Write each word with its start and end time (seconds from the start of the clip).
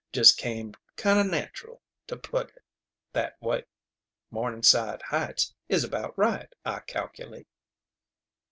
Just 0.11 0.39
came 0.39 0.73
kind 0.95 1.19
of 1.19 1.27
natural 1.27 1.83
to 2.07 2.17
put 2.17 2.49
it 2.55 2.63
that 3.13 3.39
way. 3.39 3.65
Morningside 4.31 5.03
Heights 5.03 5.53
is 5.69 5.83
about 5.83 6.17
right, 6.17 6.51
I 6.65 6.79
calculate." 6.79 7.45